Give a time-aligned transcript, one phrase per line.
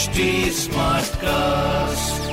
[0.00, 0.66] HD
[1.16, 2.30] cast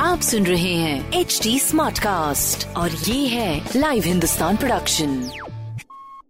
[0.00, 5.30] आप सुन रहे हैं एच डी स्मार्ट कास्ट और ये है लाइव हिंदुस्तान प्रोडक्शन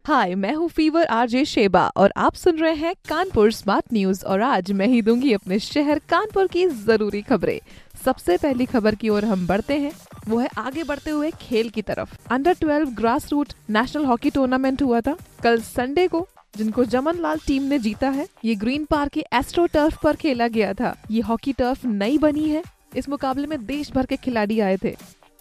[0.07, 4.41] हाय मैं हूँ फीवर आरजे शेबा और आप सुन रहे हैं कानपुर स्मार्ट न्यूज़ और
[4.41, 7.61] आज मैं ही दूँगी अपने शहर कानपुर की ज़रूरी खबरें।
[8.05, 9.93] सबसे पहली खबर की ओर हम बढ़ते हैं।
[10.29, 14.83] वो है आगे बढ़ते हुए खेल की तरफ़। Under 12 grass root national hockey tournament
[14.83, 19.13] हुआ था। कल संडे को जिनको जमन लाल टीम ने जीता है, ये ग्रीन पार्क
[19.13, 22.63] के एस्ट्रो टर्फ पर खेला गया था। ये हॉकी टर्फ नई बनी है।
[22.97, 24.95] इस मुकाबले में देश भर के खिलाड़ी आए थे,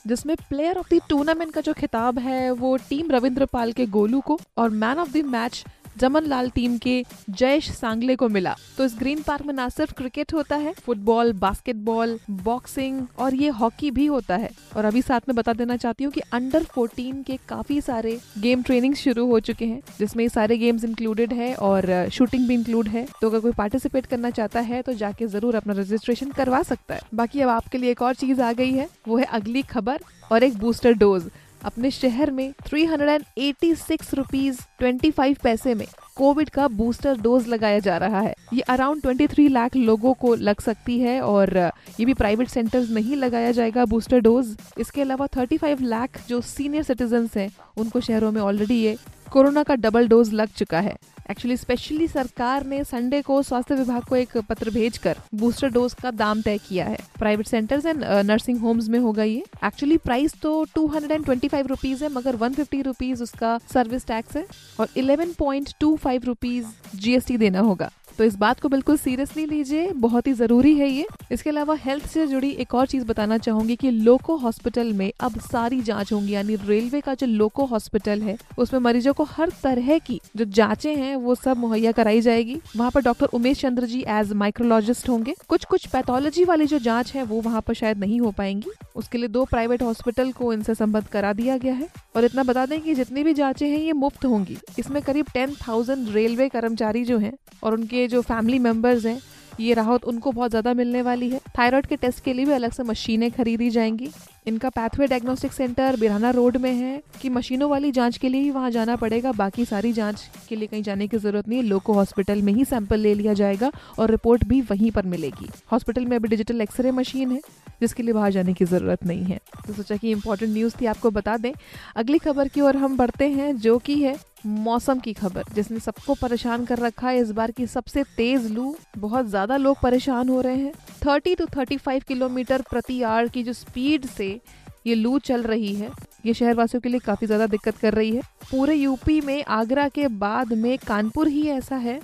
[0.06, 4.20] जिसमें प्लेयर ऑफ़ द टूर्नामेंट का जो खिताब है, वो टीम रविंद्र पाल के गोलू
[4.22, 5.64] को और मैन ऑफ़ द मैच
[5.98, 9.94] जमन लाल टीम के जयेश सांगले को मिला। तो इस ग्रीन पार्क में ना सिर्फ़
[9.94, 15.30] क्रिकेट होता है, फुटबॉल, बास्केटबॉल, बॉक्सिंग और ये हॉकी भी होता है। और अभी साथ
[15.30, 19.40] में बता देना चाहती हूँ कि अंडर 14 के काफ़ी सारे गेम ट्रेनिंग शुरू हो
[19.42, 23.52] चुके हैं, जिसमें सारे गेम्स इंक्लूडेड है और शूटिंग भी इंक्लूड है। तो अगर कोई
[23.54, 27.78] पार्टिसिपेट करना चाहता है तो जाके ज़रूर अपना रजिस्ट्रेशन करवा सकता है। बाकी अब आपके
[27.78, 30.00] लिए एक और चीज़ आ गई है, वो है अगली खबर
[30.32, 31.30] और एक बूस्टर डोज
[31.66, 35.86] अपने शहर में three hundred eighty six rupees twenty five पैसे में
[36.16, 40.60] कोविड का बूस्टर डोज लगाया जा रहा है। ये अराउंड 23 लाख लोगों को लग
[40.60, 41.58] सकती है और,
[42.00, 46.42] ये भी प्राइवेट सेंटर्स में ही लगाया जाएगा बूस्टर डोज इसके अलावा 35 लाख जो
[46.42, 48.96] सीनियर सिटीजन हैं, उनको शहरों में ऑलरेडी ये
[49.32, 50.96] कोरोना का डबल डोज लग चुका है।
[51.32, 56.12] एक्चुअली स्पेशली सरकार ने संडे को स्वास्थ्य विभाग को एक पत्र भेजकर बूस्टर डोज का
[56.14, 60.64] दाम तय किया है। Private centres and nursing homes में होगा ये। एक्चुअली प्राइस तो
[60.76, 64.46] two hundred and twenty five rupees है, मगर वन फिफ्टी उसका सर्विस टैक्स है।
[64.80, 66.66] और eleven point two five rupees
[66.96, 71.06] GST देना होगा। तो इस बात को बिल्कुल सीरियसली लीजिए, बहुत ही ज़रूरी है ये।
[71.32, 75.40] इसके अलावा हेल्थ से जुड़ी एक और चीज़ बताना चाहूँगी कि लोको हॉस्पिटल में अब
[75.40, 79.98] सारी जाँच होंगी, यानी रेलवे का जो लोको हॉस्पिटल है, उसमें मरीजों को हर तरह
[79.98, 84.04] की जो जांचें हैं, वो सब मुहैया कराई जाएगी। वहाँ पर doctor Umesh Chandra ji
[84.08, 88.20] as micrologist होंगे। कुछ कुछ पैथोलॉजी वाली जो जाँच है, वो वहाँ पर शायद नहीं
[88.20, 92.26] हो पाएँगी। उसके लिए दो प्राइवेट हॉस्पिटल को इनसे संबद्ध करा दिया गया है। और
[92.26, 96.10] इतना बता दें कि जितनी भी जांचें हैं, ये मुफ़्त होंगी। इसमें करीब टेन थाउज़ेंड
[96.10, 97.34] रेलवे कर्मचारी जो हैं,
[97.64, 99.22] और उनके जो फैमिली मेंबर्स हैं,
[99.60, 102.72] ये राहत उनको बहुत ज़्यादा मिलने वाली है। थायराइड के टेस्ट के लिए भी अलग
[102.72, 104.10] से मशीनें खरीदी जाएँगी।
[104.48, 108.50] इनका pathway diagnostic centre Birana road में है कि मशीनों वाली जाँच के लिए ही
[108.52, 111.94] वहाँ जाना पड़ेगा। बाकी सारी जाँच के लिए कहीं जाने की ज़रूरत नहीं है। लोको
[111.94, 116.16] हॉस्पिटल में ही सैंपल ले लिया जाएगा और रिपोर्ट भी वहीं पर मिलेगी। हॉस्पिटल में
[116.18, 117.40] अभी डिजिटल एक्सरे मशीन है,
[117.82, 121.12] जिसके लिए बाहर जाने की ज़रूरत नहीं है। तो सोचा कि इंपॉर्टेंट न्यूज़ थी, आपको
[121.12, 121.52] बता दें।
[121.96, 126.14] अगली खबर की ओर हम बढ़ते हैं, जो की है मौसम की खबर। जिसने सबको
[126.14, 130.42] परेशान कर रखा है, इस बार की सबसे तेज लू, बहुत ज़्यादा लोग परेशान हो
[130.42, 134.40] रहे हैं। 30 टू 35 किलोमीटर प्रति आवर की जो स्पीड से
[134.88, 135.90] ये लू चल रही है,
[136.26, 140.08] ये शहरवासियों के लिए काफ़ी ज़्यादा दिक्कत कर रही है। पूरे यूपी में, आगरा के
[140.08, 142.00] बाद में कानपुर ही ऐसा है,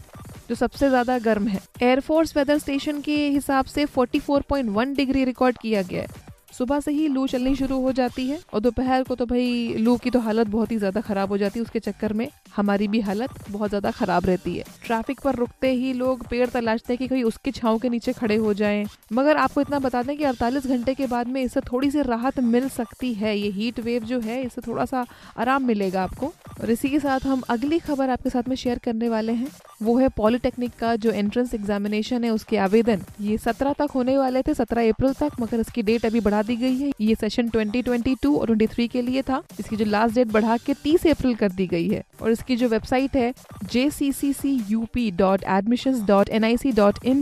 [0.49, 5.81] जो सबसे ज़्यादा गर्म है। एयरफोर्स वेदर स्टेशन के हिसाब से 44.1 डिग्री रिकॉर्ड किया
[5.81, 9.25] गया है। सुबह से ही लू चलनी शुरू हो जाती है और दोपहर को तो
[9.25, 12.27] भाई लू की तो हालत बहुत ही ज़्यादा खराब हो जाती है। उसके चक्कर में
[12.55, 16.93] हमारी भी हालत बहुत ज़्यादा खराब रहती है। ट्रैफ़िक पर रुकते ही लोग पेड़ तलाशते
[16.93, 20.15] हैं कि कहीं उसके छाव के नीचे खड़े हो जाएँ। मगर आपको इतना बता दें
[20.17, 23.79] कि 48 घंटे के बाद में इससे थोड़ी सी राहत मिल सकती है। ये हीट
[23.79, 25.05] वेव जो है, इससे थोड़ा सा
[25.37, 29.09] आराम मिलेगा आपको। और इसी के साथ हम अगली खबर आपके साथ में शेयर करने
[29.09, 29.47] वाले हैं।
[29.81, 34.41] वो है पॉलिटेक्निक का जो एंट्रेंस एग्जामिनेशन है, उसके आवेदन। ये सत्रह तक होने वाले
[34.41, 38.35] थे, सत्रह अप्रैल तक, मगर इसकी डेट अभी बढ़ा दी गई है। ये सेशन 2022
[38.37, 41.67] और 23 के लिए था। इसकी जो लास्ट डेट बढ़ा के 30 अप्रैल कर दी
[41.67, 43.33] गई है। और इसकी जो वेबसाइट है
[43.65, 43.89] जे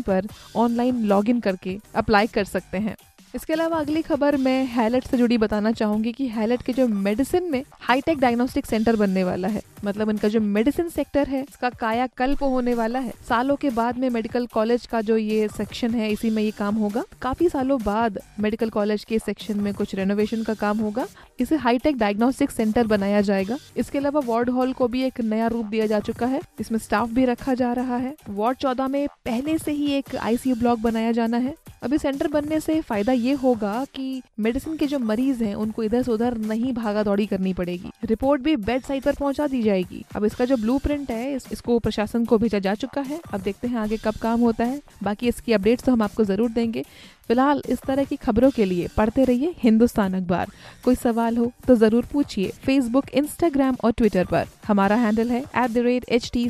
[0.02, 2.96] पर ऑनलाइन लॉग इन करके अप्लाई कर सकते हैं।
[3.36, 7.52] इसके अलावा अगली खबर मैं हैलेट से जुड़ी बताना चाहूँगी कि हैलेट के जो मेडिसिन
[7.52, 12.44] में हाईटेक डायग्नोस्टिक सेंटर बनने वाला है। मतलब इनका जो मेडिसिन सेक्टर है, इसका कायाकल्प
[12.44, 16.30] होने वाला है। सालों के बाद में मेडिकल कॉलेज का जो ये सेक्शन है, इसी
[16.30, 20.54] में ये काम होगा। काफ़ी सालों बाद मेडिकल कॉलेज के सेक्शन में कुछ रेनोवेशन का
[20.54, 21.08] काम होगा।
[21.40, 25.66] इसे हाईटेक डायग्नोस्टिक सेंटर बनाया जाएगा। इसके अलावा वार्ड हॉल को भी एक नया रूप
[25.66, 29.58] दिया जा चुका है। इसमें स्टाफ भी रखा जा रहा है। वार्ड चौदह में पहले
[29.58, 33.74] से ही एक आईसीयू ब्लॉक बनाया जाना है। अभी सेंटर बनने से फ़ायदा ये होगा
[33.96, 37.92] कि मेडिसिन के जो मरीज़ हैं उनको इधर से उधर नहीं भागा दौड़ी करनी पड़ेगी।
[38.06, 41.80] रिपोर्ट भी बेड साइड पर पहुँचा दी जाएगी। अब इसका जो ब्लू है इस, इसको
[41.80, 45.28] प्रशासन को भेजा जा चुका है। अब देखते हैं आगे कब काम होता है। बाकी
[45.28, 46.84] इसकी अपडेट्स तो हम आपको ज़रूर देंगे।
[47.28, 50.52] फ़िलहाल इस तरह की खबरों के लिए पढ़ते रहिए हिंदुस्तान अखबार।
[50.84, 55.72] कोई सवाल हो तो ज़रूर पूछिए फेसबुक इंस्टाग्राम और ट्विटर पर। हमारा हैंडल है at
[55.72, 56.50] the rate H T